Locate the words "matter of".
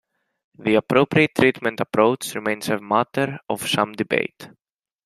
2.79-3.69